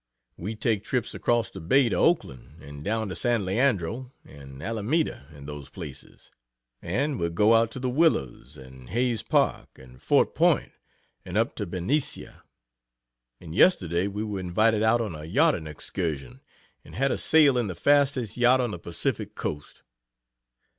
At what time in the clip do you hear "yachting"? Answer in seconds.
15.25-15.67